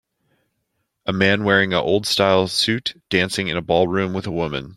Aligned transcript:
A 1.05 1.13
man 1.13 1.43
wearing 1.43 1.73
a 1.73 1.79
old 1.79 2.07
style 2.07 2.47
suit 2.47 2.99
dancing 3.11 3.49
in 3.49 3.57
a 3.57 3.61
ballroom 3.61 4.13
with 4.13 4.25
a 4.25 4.31
woman. 4.31 4.69